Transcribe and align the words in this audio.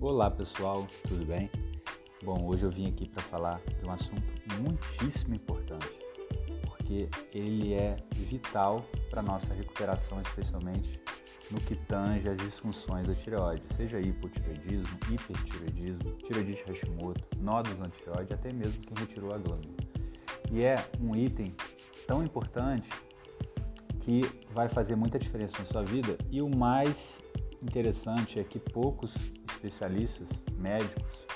Olá 0.00 0.30
pessoal, 0.30 0.86
tudo 1.08 1.26
bem? 1.26 1.50
Bom, 2.22 2.46
hoje 2.46 2.62
eu 2.62 2.70
vim 2.70 2.86
aqui 2.86 3.08
para 3.08 3.20
falar 3.24 3.60
de 3.82 3.88
um 3.88 3.90
assunto 3.90 4.22
muitíssimo 4.62 5.34
importante, 5.34 5.90
porque 6.62 7.08
ele 7.34 7.74
é 7.74 7.96
vital 8.12 8.86
para 9.10 9.22
nossa 9.22 9.52
recuperação, 9.52 10.20
especialmente 10.20 11.00
no 11.50 11.60
que 11.60 11.74
tange 11.74 12.28
as 12.28 12.36
disfunções 12.36 13.08
da 13.08 13.14
tireoide, 13.16 13.64
seja 13.74 13.98
hipotireoidismo, 13.98 14.98
hipertireoidismo, 15.10 16.12
tireoidite 16.18 16.62
Hashimoto, 16.70 17.24
nódulos 17.36 17.80
na 17.80 17.88
tireoide, 17.88 18.32
até 18.32 18.52
mesmo 18.52 18.80
quem 18.82 18.96
retirou 18.96 19.34
a 19.34 19.38
glândula. 19.38 19.74
E 20.52 20.62
é 20.62 20.76
um 21.00 21.16
item 21.16 21.52
tão 22.06 22.22
importante 22.22 22.88
que 24.02 24.22
vai 24.52 24.68
fazer 24.68 24.94
muita 24.94 25.18
diferença 25.18 25.58
na 25.58 25.64
sua 25.64 25.82
vida 25.82 26.16
e 26.30 26.40
o 26.40 26.48
mais 26.48 27.18
interessante 27.60 28.38
é 28.38 28.44
que 28.44 28.60
poucos 28.60 29.12
especialistas, 29.58 30.28
médicos, 30.56 31.26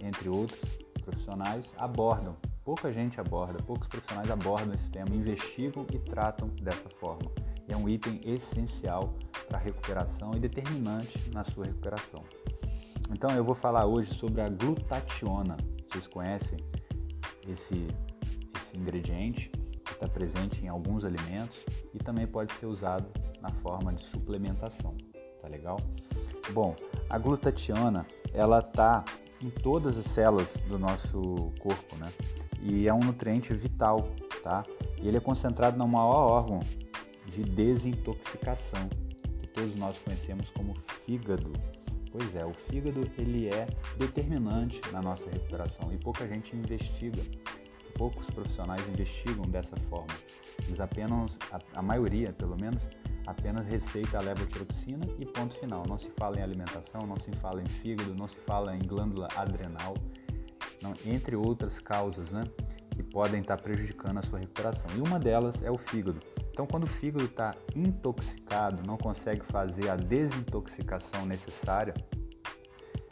entre 0.00 0.28
outros 0.28 0.60
profissionais, 1.02 1.72
abordam, 1.76 2.36
pouca 2.64 2.92
gente 2.92 3.20
aborda, 3.20 3.62
poucos 3.62 3.86
profissionais 3.88 4.30
abordam 4.30 4.74
esse 4.74 4.90
tema, 4.90 5.14
investigam 5.14 5.86
e 5.92 5.98
tratam 5.98 6.48
dessa 6.62 6.88
forma. 6.88 7.30
É 7.68 7.76
um 7.76 7.88
item 7.88 8.20
essencial 8.24 9.14
para 9.48 9.58
a 9.58 9.60
recuperação 9.60 10.32
e 10.34 10.40
determinante 10.40 11.30
na 11.32 11.44
sua 11.44 11.66
recuperação. 11.66 12.24
Então 13.12 13.30
eu 13.30 13.44
vou 13.44 13.54
falar 13.54 13.86
hoje 13.86 14.12
sobre 14.14 14.40
a 14.40 14.48
glutationa. 14.48 15.56
Vocês 15.88 16.06
conhecem 16.08 16.58
esse, 17.46 17.86
esse 18.56 18.76
ingrediente 18.76 19.50
que 19.84 19.92
está 19.92 20.08
presente 20.08 20.64
em 20.64 20.68
alguns 20.68 21.04
alimentos 21.04 21.64
e 21.92 21.98
também 21.98 22.26
pode 22.26 22.52
ser 22.54 22.66
usado 22.66 23.08
na 23.40 23.50
forma 23.50 23.92
de 23.92 24.02
suplementação 24.02 24.96
tá 25.40 25.48
legal? 25.48 25.78
Bom, 26.52 26.74
a 27.08 27.18
glutationa, 27.18 28.06
ela 28.32 28.60
tá 28.62 29.04
em 29.42 29.50
todas 29.50 29.96
as 29.96 30.06
células 30.06 30.48
do 30.68 30.78
nosso 30.78 31.52
corpo, 31.58 31.96
né? 31.96 32.12
E 32.62 32.86
é 32.86 32.92
um 32.92 33.00
nutriente 33.00 33.54
vital, 33.54 34.08
tá? 34.42 34.64
E 35.00 35.08
ele 35.08 35.16
é 35.16 35.20
concentrado 35.20 35.78
no 35.78 35.88
maior 35.88 36.30
órgão 36.30 36.60
de 37.26 37.42
desintoxicação, 37.42 38.88
que 39.40 39.46
todos 39.46 39.74
nós 39.76 39.98
conhecemos 39.98 40.48
como 40.50 40.74
fígado. 41.06 41.52
Pois 42.12 42.34
é, 42.34 42.44
o 42.44 42.52
fígado 42.52 43.08
ele 43.16 43.48
é 43.48 43.66
determinante 43.96 44.80
na 44.92 45.00
nossa 45.00 45.24
recuperação 45.30 45.92
e 45.92 45.96
pouca 45.96 46.26
gente 46.26 46.54
investiga, 46.56 47.22
poucos 47.96 48.26
profissionais 48.30 48.86
investigam 48.88 49.44
dessa 49.44 49.76
forma. 49.88 50.12
Eles 50.66 50.80
apenas, 50.80 51.38
a, 51.52 51.60
a 51.78 51.82
maioria 51.82 52.32
pelo 52.32 52.56
menos, 52.56 52.82
apenas 53.30 53.66
receita 53.66 54.18
a 54.18 54.20
levotiroxina 54.20 55.06
e 55.18 55.24
ponto 55.24 55.54
final. 55.54 55.84
Não 55.88 55.98
se 55.98 56.10
fala 56.18 56.38
em 56.38 56.42
alimentação, 56.42 57.02
não 57.06 57.18
se 57.18 57.30
fala 57.36 57.62
em 57.62 57.66
fígado, 57.66 58.14
não 58.14 58.26
se 58.26 58.36
fala 58.40 58.74
em 58.74 58.80
glândula 58.80 59.28
adrenal, 59.36 59.94
não, 60.82 60.94
entre 61.06 61.36
outras 61.36 61.78
causas 61.78 62.30
né, 62.30 62.42
que 62.90 63.02
podem 63.02 63.40
estar 63.40 63.56
prejudicando 63.56 64.18
a 64.18 64.22
sua 64.22 64.40
recuperação. 64.40 64.90
E 64.96 65.00
uma 65.00 65.18
delas 65.18 65.62
é 65.62 65.70
o 65.70 65.78
fígado. 65.78 66.20
Então, 66.50 66.66
quando 66.66 66.84
o 66.84 66.88
fígado 66.88 67.24
está 67.24 67.54
intoxicado, 67.74 68.82
não 68.86 68.96
consegue 68.96 69.44
fazer 69.44 69.88
a 69.88 69.96
desintoxicação 69.96 71.24
necessária, 71.24 71.94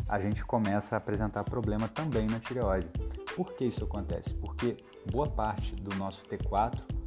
a 0.08 0.19
gente 0.19 0.44
começa 0.44 0.97
a 0.97 0.98
apresentar 0.98 1.44
problema 1.44 1.86
também 1.86 2.27
na 2.27 2.41
tireoide. 2.41 2.88
Por 3.36 3.53
que 3.53 3.66
isso 3.66 3.84
acontece? 3.84 4.34
Porque 4.34 4.77
boa 5.12 5.28
parte 5.28 5.77
do 5.77 5.94
nosso 5.97 6.25
T4 6.25 6.97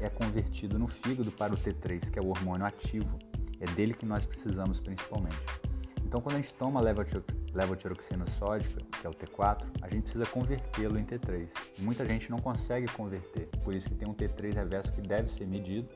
é 0.00 0.08
convertido 0.08 0.78
no 0.78 0.86
fígado 0.86 1.30
para 1.32 1.54
o 1.54 1.56
T3, 1.56 2.10
que 2.10 2.18
é 2.18 2.22
o 2.22 2.28
hormônio 2.28 2.66
ativo. 2.66 3.18
É 3.60 3.66
dele 3.72 3.94
que 3.94 4.06
nós 4.06 4.24
precisamos 4.24 4.78
principalmente. 4.80 5.36
Então, 6.04 6.20
quando 6.20 6.36
a 6.36 6.40
gente 6.40 6.54
toma 6.54 6.80
levotiroxina 6.80 8.26
sódica, 8.38 8.80
que 9.00 9.06
é 9.06 9.10
o 9.10 9.12
T4, 9.12 9.66
a 9.82 9.88
gente 9.90 10.04
precisa 10.04 10.24
convertê-lo 10.26 10.98
em 10.98 11.04
T3. 11.04 11.48
Muita 11.80 12.06
gente 12.06 12.30
não 12.30 12.38
consegue 12.38 12.90
converter, 12.92 13.46
por 13.62 13.74
isso 13.74 13.88
que 13.88 13.94
tem 13.94 14.08
um 14.08 14.14
T3 14.14 14.54
reverso 14.54 14.92
que 14.92 15.02
deve 15.02 15.28
ser 15.30 15.46
medido 15.46 15.86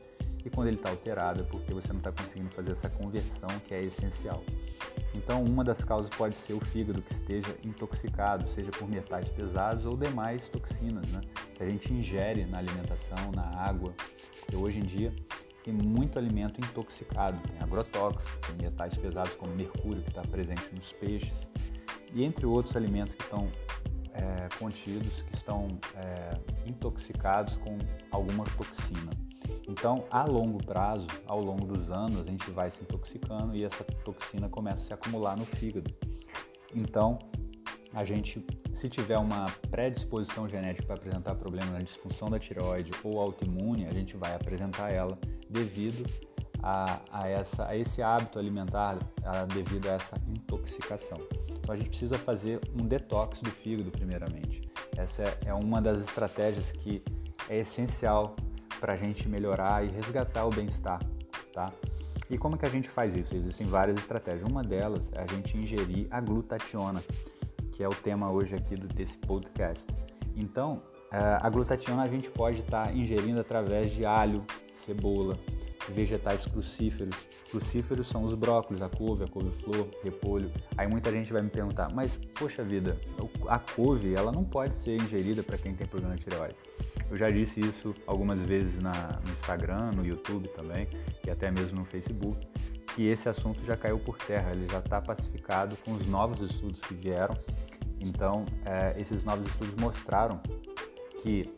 e 0.45 0.51
quando 0.51 0.69
ele 0.69 0.77
está 0.77 0.91
alterado 0.91 1.41
é 1.41 1.45
porque 1.45 1.73
você 1.73 1.89
não 1.89 1.99
está 1.99 2.11
conseguindo 2.13 2.51
fazer 2.51 2.73
essa 2.73 2.91
conversão 2.91 3.49
que 3.67 3.75
é 3.75 3.83
essencial. 3.83 4.43
Então, 5.15 5.45
uma 5.45 5.63
das 5.63 5.85
causas 5.85 6.11
pode 6.11 6.35
ser 6.35 6.55
o 6.55 6.61
fígado 6.61 7.03
que 7.03 7.13
esteja 7.13 7.55
intoxicado, 7.65 8.49
seja 8.49 8.71
por 8.71 8.89
metais 8.89 9.29
pesados 9.29 9.85
ou 9.85 9.97
demais 9.97 10.49
toxinas, 10.49 11.09
né? 11.11 11.21
Que 11.55 11.63
a 11.63 11.69
gente 11.69 11.93
ingere 11.93 12.47
na 12.47 12.59
alimentação, 12.59 13.31
na 13.35 13.45
água. 13.59 13.93
Porque 14.41 14.57
hoje 14.57 14.79
em 14.79 14.83
dia 14.83 15.13
tem 15.63 15.75
muito 15.75 16.19
alimento 16.19 16.61
intoxicado, 16.61 17.39
tem 17.49 17.61
agrotóxicos, 17.61 18.25
tem 18.47 18.71
metais 18.71 18.97
pesados 18.97 19.35
como 19.35 19.55
mercúrio 19.55 20.03
que 20.03 20.09
está 20.09 20.23
presente 20.23 20.69
nos 20.75 20.93
peixes 20.95 21.49
e 22.13 22.25
entre 22.25 22.45
outros 22.47 22.77
alimentos 22.77 23.15
que 23.15 23.23
estão 23.23 23.49
é, 24.15 24.49
contidos, 24.59 25.23
que 25.23 25.35
estão 25.35 25.69
é, 25.97 26.33
intoxicados 26.67 27.57
com 27.59 27.79
alguma 28.11 28.45
toxina. 28.45 29.12
Então, 29.83 30.05
a 30.13 30.23
longo 30.23 30.65
prazo, 30.65 31.09
ao 31.27 31.41
longo 31.41 31.67
dos 31.67 31.91
anos, 31.91 32.21
a 32.21 32.23
gente 32.23 32.49
vai 32.53 32.71
se 32.71 32.81
intoxicando 32.81 33.57
e 33.57 33.65
essa 33.65 33.83
toxina 33.83 34.49
começa 34.49 34.77
a 34.77 34.81
se 34.83 34.95
acumular 34.95 35.37
no 35.37 35.45
fígado. 35.45 35.93
Então, 36.73 37.19
a 37.93 38.05
gente, 38.05 38.47
se 38.73 38.89
tiver 38.89 39.19
uma 39.19 39.47
predisposição 39.73 40.49
genética 40.49 40.87
para 40.87 40.95
apresentar 40.95 41.35
problema 41.35 41.73
na 41.73 41.81
disfunção 41.81 42.31
da 42.31 42.39
tireoide 42.39 42.93
ou 43.03 43.19
autoimune, 43.19 43.89
a 43.89 43.93
gente 43.93 44.17
vai 44.17 44.33
apresentar 44.37 44.93
ela 44.93 45.19
devido 45.51 46.09
a, 46.63 47.01
a, 47.11 47.29
essa, 47.29 47.67
a 47.67 47.77
esse 47.77 48.01
hábito 48.03 48.39
alimentar, 48.39 48.99
a, 49.25 49.45
devido 49.47 49.89
a 49.89 49.95
essa 49.95 50.15
intoxicação. 50.29 51.19
Então, 51.59 51.75
a 51.75 51.77
gente 51.77 51.89
precisa 51.89 52.17
fazer 52.17 52.61
um 52.81 52.87
detox 52.87 53.41
do 53.41 53.51
fígado, 53.51 53.91
primeiramente. 53.91 54.63
Essa 54.97 55.25
é, 55.25 55.39
é 55.47 55.55
uma 55.55 55.83
das 55.83 56.03
estratégias 56.03 56.71
que 56.71 57.03
é 57.49 57.59
essencial 57.59 58.37
para 58.83 58.95
a 58.95 58.97
gente 58.97 59.29
melhorar 59.29 59.85
e 59.85 59.89
resgatar 59.91 60.45
o 60.45 60.51
bem-estar, 60.51 61.01
tá? 61.53 61.73
E 62.29 62.37
como 62.37 62.59
que 62.59 62.67
a 62.67 62.69
gente 62.69 62.89
faz 62.89 63.15
isso? 63.15 63.33
Existem 63.33 63.65
várias 63.65 63.97
estratégias. 63.97 64.43
Uma 64.43 64.61
delas 64.61 65.09
é 65.13 65.23
a 65.23 65.27
gente 65.27 65.57
ingerir 65.57 66.09
a 66.11 66.21
glutationa, 66.21 67.01
que 67.73 67.85
é 67.85 67.89
o 67.89 67.95
tema 67.95 68.33
hoje 68.33 68.57
aqui 68.57 68.75
desse 68.75 69.17
podcast. 69.19 69.87
Então, 70.35 70.83
eh, 71.13 71.39
a 71.41 71.49
glutationa 71.49 72.03
a 72.03 72.09
gente 72.09 72.29
pode 72.29 72.59
estar 72.59 72.89
tá 72.89 72.93
ingerindo 72.93 73.39
através 73.39 73.93
de 73.93 74.05
alho, 74.05 74.45
cebola, 74.85 75.39
vegetais 75.89 76.45
crucíferos. 76.45 77.15
Crucíferos 77.53 78.09
são 78.09 78.25
os 78.25 78.35
brócolis, 78.35 78.83
a 78.83 78.89
couve, 78.89 79.23
a 79.23 79.29
couve-flor, 79.29 79.87
repolho. 80.03 80.51
Aí 80.77 80.89
muita 80.89 81.13
gente 81.13 81.33
vai 81.33 81.43
me 81.43 81.51
perguntar, 81.51 81.89
mas 81.95 82.17
poxa 82.37 82.65
vida, 82.65 82.99
a 83.47 83.61
couve 83.61 84.13
ela 84.13 84.33
não 84.33 84.43
pode 84.43 84.75
ser 84.75 84.97
ingerida 84.97 85.41
para 85.41 85.57
quem 85.57 85.73
tem 85.73 85.87
problema 85.87 86.17
de 86.17 86.25
tireoide. 86.25 86.57
Eu 87.13 87.19
já 87.19 87.31
disse 87.31 87.61
isso 87.61 87.95
algumas 88.07 88.41
vezes 88.41 88.81
na, 88.81 89.21
no 89.23 89.31
Instagram, 89.33 89.93
no 89.93 90.03
YouTube 90.03 90.49
também, 90.49 90.89
e 91.27 91.31
até 91.31 91.51
mesmo 91.51 91.81
no 91.81 91.85
Facebook, 91.85 92.49
que 92.95 93.07
esse 93.07 93.29
assunto 93.29 93.63
já 93.67 93.77
caiu 93.77 93.99
por 93.99 94.17
terra, 94.17 94.51
ele 94.51 94.67
já 94.67 94.79
está 94.79 94.99
pacificado 94.99 95.77
com 95.85 95.93
os 95.93 96.07
novos 96.07 96.41
estudos 96.41 96.81
que 96.81 96.95
vieram. 96.95 97.37
Então, 98.01 98.47
é, 98.65 98.99
esses 98.99 99.25
novos 99.25 99.47
estudos 99.47 99.75
mostraram 99.75 100.41
que 101.21 101.55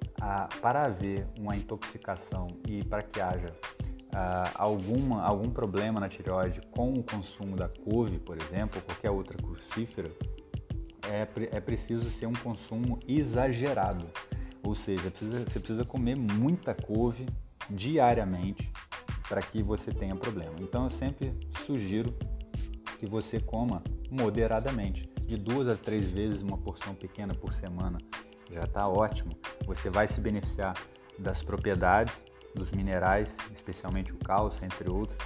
para 0.61 0.87
haver 0.87 1.25
uma 1.39 1.55
intoxicação 1.57 2.49
e 2.69 2.83
para 2.83 3.03
que 3.03 3.21
haja 3.21 3.55
alguma, 4.57 5.23
algum 5.23 5.51
problema 5.51 6.01
na 6.01 6.09
tireoide 6.09 6.63
com 6.73 6.93
o 6.95 7.03
consumo 7.05 7.55
da 7.55 7.69
couve, 7.69 8.19
por 8.19 8.37
exemplo, 8.37 8.81
ou 8.81 8.83
qualquer 8.83 9.11
outra 9.11 9.39
crucífera, 9.39 10.11
é, 11.09 11.29
é 11.57 11.61
preciso 11.61 12.11
ser 12.11 12.27
um 12.27 12.33
consumo 12.33 12.99
exagerado. 13.07 14.09
Ou 14.65 14.75
seja, 14.75 15.11
precisa, 15.11 15.45
você 15.45 15.59
precisa 15.59 15.85
comer 15.85 16.17
muita 16.17 16.75
couve 16.75 17.27
diariamente 17.69 18.73
para 19.29 19.43
que 19.43 19.63
você 19.63 19.93
tenha 19.93 20.17
problema. 20.17 20.55
Então 20.61 20.85
eu 20.85 20.91
sempre 20.91 21.35
sugiro 21.67 22.15
que 22.99 23.07
você 23.07 23.41
coma 23.41 23.83
moderadamente, 24.11 25.09
de 25.27 25.37
duas 25.37 25.69
a 25.69 25.77
três 25.77 26.09
vezes 26.11 26.43
uma 26.43 26.59
porção 26.59 26.95
pequena 26.95 27.35
por 27.35 27.53
semana. 27.53 27.99
Já 28.51 28.65
está 28.65 28.89
ótimo. 28.89 29.33
Você 29.67 29.91
vai 29.91 30.07
se 30.09 30.21
beneficiar 30.21 30.75
das 31.19 31.43
propriedades 31.43 32.25
dos 32.55 32.71
minerais, 32.71 33.35
especialmente 33.53 34.13
o 34.13 34.19
cálcio, 34.19 34.65
entre 34.65 34.89
outros, 34.89 35.19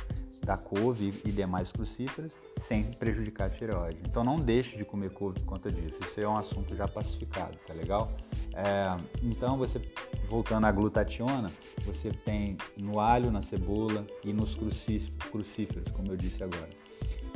da 0.49 0.57
couve 0.57 1.13
e 1.27 1.31
demais 1.31 1.71
crucíferas, 1.71 2.33
sem 2.57 2.83
prejudicar 2.85 3.49
a 3.49 3.51
tireoide. 3.51 3.99
Então 4.09 4.25
não 4.25 4.41
deixe 4.41 4.79
de 4.79 4.85
comer 4.85 5.11
couve 5.11 5.39
por 5.41 5.45
conta 5.45 5.71
disso. 5.71 5.99
Isso 6.03 6.19
é 6.19 6.27
um 6.27 6.39
assunto 6.39 6.75
já 6.75 6.89
pacificado, 6.89 7.55
tá 7.67 7.75
legal? 7.75 8.11
É, 8.55 8.97
então 9.23 9.59
você, 9.59 9.79
voltando 10.27 10.67
à 10.67 10.73
glutationa, 10.73 11.51
você 11.85 12.11
tem 12.25 12.57
no 12.79 12.99
alho, 12.99 13.31
na 13.31 13.43
cebola 13.43 14.07
e 14.25 14.33
nos 14.33 14.55
crucíferos, 14.55 15.93
como 15.93 16.13
eu 16.13 16.17
disse 16.17 16.43
agora. 16.43 16.71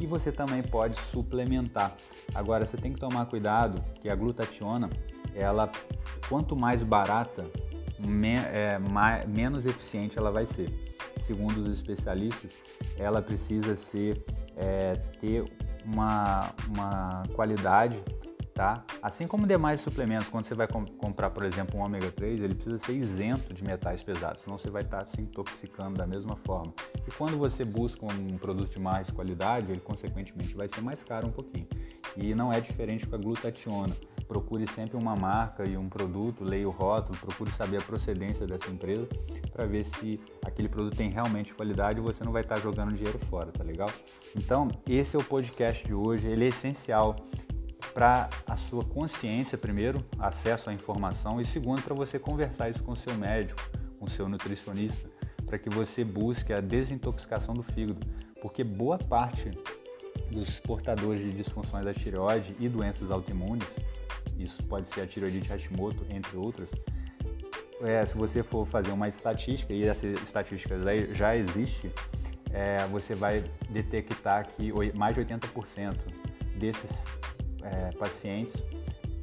E 0.00 0.06
você 0.06 0.32
também 0.32 0.62
pode 0.62 0.98
suplementar. 1.10 1.94
Agora 2.34 2.64
você 2.64 2.78
tem 2.78 2.94
que 2.94 2.98
tomar 2.98 3.26
cuidado 3.26 3.84
que 4.00 4.08
a 4.08 4.16
glutationa, 4.16 4.88
ela 5.34 5.70
quanto 6.30 6.56
mais 6.56 6.82
barata, 6.82 7.44
me, 7.98 8.36
é, 8.36 8.78
mais, 8.78 9.28
menos 9.28 9.66
eficiente 9.66 10.16
ela 10.18 10.30
vai 10.30 10.46
ser 10.46 10.91
segundo 11.22 11.58
os 11.58 11.68
especialistas, 11.68 12.52
ela 12.98 13.22
precisa 13.22 13.74
ser, 13.76 14.24
é, 14.56 14.94
ter 15.20 15.44
uma, 15.84 16.52
uma 16.68 17.22
qualidade 17.34 18.02
tá? 18.54 18.84
Assim 19.02 19.26
como 19.26 19.46
demais 19.46 19.80
suplementos, 19.80 20.28
quando 20.28 20.44
você 20.46 20.54
vai 20.54 20.68
com 20.68 20.84
comprar, 20.84 21.30
por 21.30 21.44
exemplo, 21.44 21.78
um 21.78 21.82
ômega 21.82 22.10
3, 22.10 22.40
ele 22.40 22.54
precisa 22.54 22.78
ser 22.78 22.92
isento 22.92 23.52
de 23.52 23.64
metais 23.64 24.02
pesados, 24.02 24.42
senão 24.42 24.58
você 24.58 24.70
vai 24.70 24.82
estar 24.82 25.04
se 25.04 25.20
intoxicando 25.20 25.96
da 25.96 26.06
mesma 26.06 26.36
forma. 26.36 26.72
E 27.06 27.10
quando 27.12 27.36
você 27.36 27.64
busca 27.64 28.04
um 28.06 28.38
produto 28.38 28.70
de 28.70 28.78
mais 28.78 29.10
qualidade, 29.10 29.72
ele 29.72 29.80
consequentemente 29.80 30.54
vai 30.54 30.68
ser 30.68 30.80
mais 30.80 31.02
caro 31.02 31.28
um 31.28 31.32
pouquinho. 31.32 31.66
E 32.16 32.34
não 32.34 32.52
é 32.52 32.60
diferente 32.60 33.06
com 33.06 33.14
a 33.14 33.18
glutationa. 33.18 33.94
Procure 34.32 34.66
sempre 34.66 34.96
uma 34.96 35.14
marca 35.14 35.62
e 35.66 35.76
um 35.76 35.90
produto, 35.90 36.42
leia 36.42 36.66
o 36.66 36.70
rótulo, 36.70 37.18
procure 37.18 37.50
saber 37.50 37.76
a 37.76 37.82
procedência 37.82 38.46
dessa 38.46 38.70
empresa 38.70 39.06
para 39.52 39.66
ver 39.66 39.84
se 39.84 40.18
aquele 40.42 40.70
produto 40.70 40.96
tem 40.96 41.10
realmente 41.10 41.52
qualidade 41.52 41.98
e 41.98 42.02
você 42.02 42.24
não 42.24 42.32
vai 42.32 42.40
estar 42.40 42.58
jogando 42.58 42.94
dinheiro 42.94 43.18
fora, 43.26 43.52
tá 43.52 43.62
legal? 43.62 43.90
Então, 44.34 44.68
esse 44.88 45.16
é 45.16 45.18
o 45.18 45.22
podcast 45.22 45.86
de 45.86 45.92
hoje, 45.92 46.26
ele 46.28 46.46
é 46.46 46.48
essencial 46.48 47.14
para 47.92 48.30
a 48.46 48.56
sua 48.56 48.82
consciência, 48.82 49.58
primeiro, 49.58 50.02
acesso 50.18 50.70
à 50.70 50.72
informação, 50.72 51.38
e 51.38 51.44
segundo, 51.44 51.82
para 51.82 51.94
você 51.94 52.18
conversar 52.18 52.70
isso 52.70 52.82
com 52.82 52.92
o 52.92 52.96
seu 52.96 53.14
médico, 53.14 53.60
com 53.98 54.06
o 54.06 54.10
seu 54.10 54.30
nutricionista, 54.30 55.10
para 55.44 55.58
que 55.58 55.68
você 55.68 56.02
busque 56.02 56.54
a 56.54 56.60
desintoxicação 56.62 57.52
do 57.52 57.62
fígado, 57.62 58.00
porque 58.40 58.64
boa 58.64 58.96
parte 58.96 59.50
dos 60.30 60.58
portadores 60.60 61.22
de 61.22 61.32
disfunções 61.32 61.84
da 61.84 61.92
tireoide 61.92 62.56
e 62.58 62.66
doenças 62.66 63.10
autoimunes, 63.10 63.68
isso 64.38 64.58
pode 64.66 64.88
ser 64.88 65.02
a 65.02 65.06
tireoidite 65.06 65.48
Hashimoto, 65.48 66.04
entre 66.10 66.36
outras, 66.36 66.70
é, 67.82 68.04
se 68.06 68.16
você 68.16 68.42
for 68.42 68.66
fazer 68.66 68.92
uma 68.92 69.08
estatística, 69.08 69.72
e 69.72 69.84
essa 69.84 70.06
estatística 70.06 70.76
já 71.14 71.36
existe, 71.36 71.90
é, 72.52 72.84
você 72.86 73.14
vai 73.14 73.42
detectar 73.70 74.46
que 74.46 74.72
mais 74.94 75.14
de 75.14 75.24
80% 75.24 75.96
desses 76.56 77.04
é, 77.62 77.90
pacientes 77.96 78.54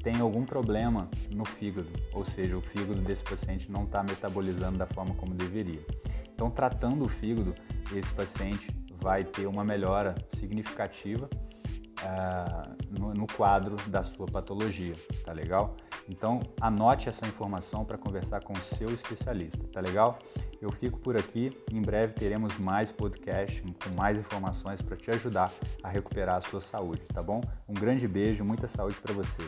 têm 0.04 0.20
algum 0.20 0.44
problema 0.44 1.10
no 1.32 1.46
fígado, 1.46 1.90
ou 2.14 2.26
seja, 2.26 2.58
o 2.58 2.62
fígado 2.62 3.02
desse 3.02 3.24
paciente 3.24 3.72
não 3.72 3.84
está 3.84 4.04
metabolizando 4.04 4.78
da 4.78 4.86
forma 4.88 5.14
como 5.16 5.34
deveria. 5.34 5.82
Então, 6.34 6.50
tratando 6.50 7.06
o 7.06 7.10
fígado, 7.10 7.54
esse 7.94 8.14
paciente 8.14 8.68
vai 9.02 9.24
ter 9.24 9.46
uma 9.46 9.64
melhora 9.64 10.16
significativa 10.38 11.30
uh, 12.04 13.00
no, 13.00 13.14
no, 13.14 13.28
quadro 13.28 13.76
da 13.88 14.04
sua 14.04 14.26
patologia, 14.26 14.94
tá 15.26 15.32
legal? 15.32 15.76
Então, 16.08 16.40
anote 16.60 17.10
essa 17.10 17.26
informação 17.28 17.86
para 17.86 17.98
conversar 17.98 18.44
com 18.44 18.54
o 18.54 18.62
seu 18.76 18.94
especialista, 18.94 19.60
tá 19.72 19.80
legal? 19.80 20.18
Eu 20.62 20.72
fico 20.72 21.00
por 21.00 21.16
aqui. 21.16 21.52
Em 21.72 21.82
breve 21.82 22.14
teremos 22.14 22.58
mais 22.58 22.92
podcast 22.92 23.62
com 23.62 23.96
mais 23.96 24.18
informações 24.18 24.82
para 24.82 24.98
te 24.98 25.10
ajudar 25.12 25.52
a 25.84 25.90
recuperar 25.90 26.38
a 26.38 26.42
sua 26.42 26.62
saúde, 26.62 27.02
tá 27.14 27.24
bom? 27.24 27.42
Um 27.68 27.74
grande 27.74 28.08
beijo, 28.08 28.44
muita 28.44 28.68
saúde 28.68 29.00
para 29.00 29.14
você. 29.14 29.44